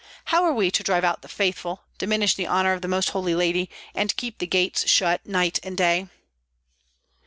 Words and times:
How 0.25 0.43
are 0.45 0.51
we 0.51 0.71
to 0.71 0.81
drive 0.81 1.03
out 1.03 1.21
the 1.21 1.27
faithful, 1.27 1.83
diminish 1.99 2.33
the 2.33 2.47
honor 2.47 2.73
of 2.73 2.81
the 2.81 2.87
Most 2.87 3.11
Holy 3.11 3.35
Lady, 3.35 3.69
and 3.93 4.15
keep 4.17 4.39
the 4.39 4.47
gates 4.47 4.89
shut 4.89 5.23
night 5.27 5.59
and 5.61 5.77
day?" 5.77 6.07